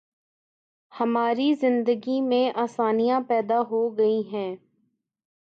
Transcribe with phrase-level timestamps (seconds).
[0.91, 4.55] ہماری زندگی میں آسانیاں پیدا ہو گئی ہیں۔